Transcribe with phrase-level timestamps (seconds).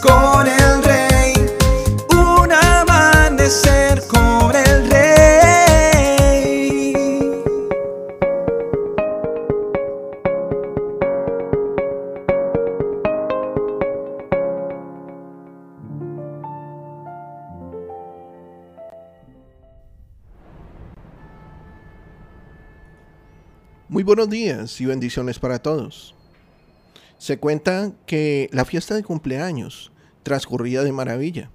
[0.00, 1.34] con el rey.
[2.10, 5.02] Un amanecer con el rey.
[23.88, 26.14] Muy buenos días y bendiciones para todos.
[27.18, 29.91] Se cuenta que la fiesta de cumpleaños
[30.22, 31.50] transcurría de maravilla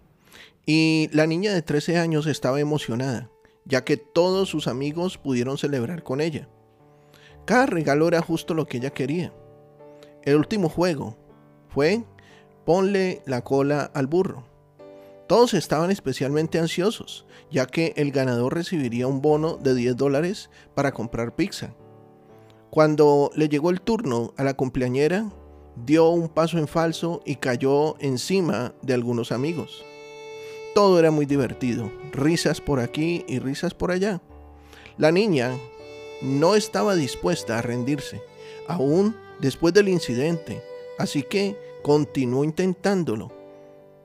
[0.69, 3.31] y la niña de 13 años estaba emocionada,
[3.65, 6.49] ya que todos sus amigos pudieron celebrar con ella.
[7.45, 9.33] Cada regalo era justo lo que ella quería.
[10.23, 11.17] El último juego
[11.69, 12.03] fue
[12.65, 14.45] ponle la cola al burro.
[15.27, 20.91] Todos estaban especialmente ansiosos, ya que el ganador recibiría un bono de 10 dólares para
[20.91, 21.73] comprar pizza.
[22.69, 25.31] Cuando le llegó el turno a la cumpleañera,
[25.85, 29.83] dio un paso en falso y cayó encima de algunos amigos.
[30.73, 34.21] Todo era muy divertido, risas por aquí y risas por allá.
[34.97, 35.51] La niña
[36.21, 38.21] no estaba dispuesta a rendirse,
[38.67, 40.61] aún después del incidente,
[40.97, 43.31] así que continuó intentándolo,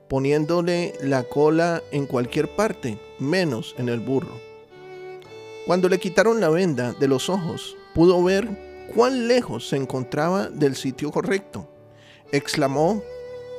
[0.07, 4.39] poniéndole la cola en cualquier parte, menos en el burro.
[5.65, 10.75] Cuando le quitaron la venda de los ojos, pudo ver cuán lejos se encontraba del
[10.75, 11.69] sitio correcto.
[12.31, 13.03] Exclamó,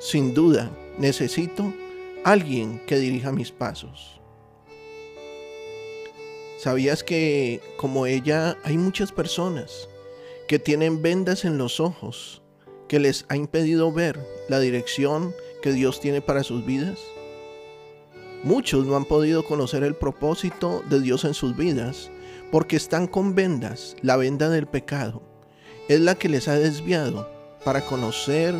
[0.00, 1.72] sin duda, necesito
[2.24, 4.20] alguien que dirija mis pasos.
[6.58, 9.88] ¿Sabías que como ella hay muchas personas
[10.48, 12.42] que tienen vendas en los ojos
[12.88, 16.98] que les ha impedido ver la dirección que Dios tiene para sus vidas?
[18.42, 22.10] Muchos no han podido conocer el propósito de Dios en sus vidas
[22.54, 25.22] porque están con vendas, la venda del pecado.
[25.88, 27.28] Es la que les ha desviado
[27.64, 28.54] para conocer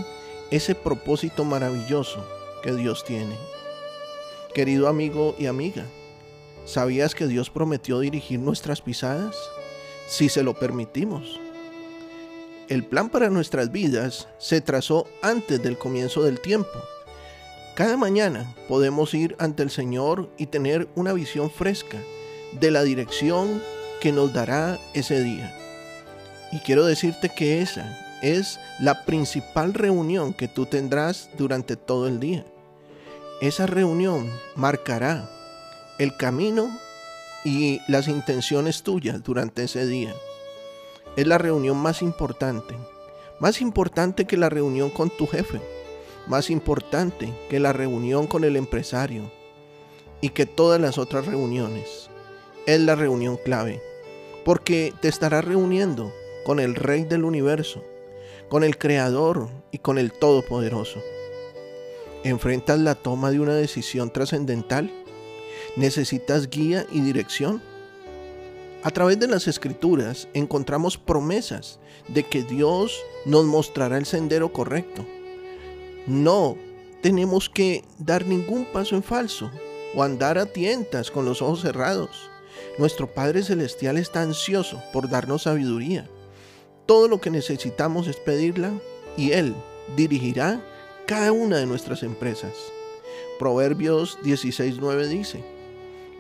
[0.51, 2.27] ese propósito maravilloso
[2.65, 3.37] que Dios tiene.
[4.53, 5.85] Querido amigo y amiga,
[6.65, 9.37] ¿sabías que Dios prometió dirigir nuestras pisadas?
[10.09, 11.39] Si se lo permitimos.
[12.69, 16.83] El plan para nuestras vidas se trazó antes del comienzo del tiempo.
[17.77, 21.99] Cada mañana podemos ir ante el Señor y tener una visión fresca
[22.59, 23.63] de la dirección
[24.05, 25.51] que nos dará ese día.
[26.53, 32.21] Y quiero decirte que esa es la principal reunión que tú tendrás durante todo el
[32.21, 32.45] día.
[33.41, 35.27] Esa reunión marcará
[35.99, 36.79] el camino
[37.47, 40.15] y las intenciones tuyas durante ese día.
[41.17, 42.75] Es la reunión más importante,
[43.41, 45.63] más importante que la reunión con tu jefe,
[46.27, 49.33] más importante que la reunión con el empresario
[50.21, 52.11] y que todas las otras reuniones.
[52.67, 53.83] Es la reunión clave,
[54.45, 56.13] porque te estará reuniendo
[56.45, 57.83] con el Rey del universo,
[58.49, 61.01] con el Creador y con el Todopoderoso.
[62.23, 64.91] ¿Enfrentas la toma de una decisión trascendental?
[65.77, 67.63] ¿Necesitas guía y dirección?
[68.83, 75.07] A través de las escrituras encontramos promesas de que Dios nos mostrará el sendero correcto.
[76.07, 76.57] No
[77.03, 79.51] tenemos que dar ningún paso en falso
[79.95, 82.31] o andar a tientas con los ojos cerrados.
[82.79, 86.09] Nuestro Padre Celestial está ansioso por darnos sabiduría
[86.87, 88.73] todo lo que necesitamos es pedirla
[89.17, 89.55] y Él
[89.97, 90.61] dirigirá
[91.07, 92.53] cada una de nuestras empresas.
[93.39, 95.45] Proverbios 16:9 dice,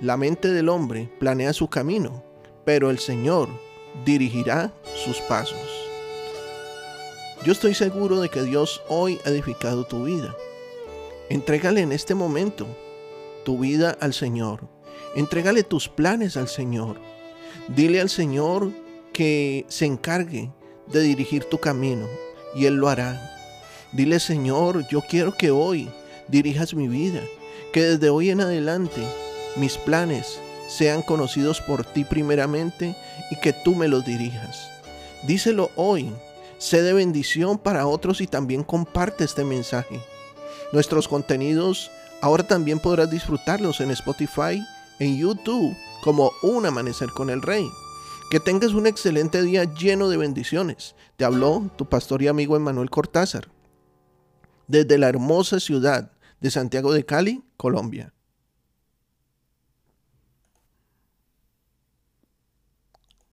[0.00, 2.24] La mente del hombre planea su camino,
[2.64, 3.48] pero el Señor
[4.04, 4.72] dirigirá
[5.04, 5.60] sus pasos.
[7.44, 10.34] Yo estoy seguro de que Dios hoy ha edificado tu vida.
[11.28, 12.66] Entrégale en este momento
[13.44, 14.60] tu vida al Señor.
[15.14, 16.98] Entrégale tus planes al Señor.
[17.68, 18.72] Dile al Señor
[19.12, 20.50] que se encargue
[20.86, 22.06] de dirigir tu camino
[22.54, 23.30] y Él lo hará.
[23.92, 25.88] Dile, Señor, yo quiero que hoy
[26.28, 27.20] dirijas mi vida,
[27.72, 29.02] que desde hoy en adelante
[29.56, 32.96] mis planes sean conocidos por ti primeramente
[33.30, 34.68] y que tú me los dirijas.
[35.26, 36.12] Díselo hoy,
[36.58, 40.00] sé de bendición para otros y también comparte este mensaje.
[40.72, 41.90] Nuestros contenidos
[42.20, 44.62] ahora también podrás disfrutarlos en Spotify,
[44.98, 47.68] en YouTube, como Un Amanecer con el Rey.
[48.30, 50.94] Que tengas un excelente día lleno de bendiciones.
[51.16, 53.48] Te habló tu pastor y amigo Emanuel Cortázar,
[54.66, 58.13] desde la hermosa ciudad de Santiago de Cali, Colombia.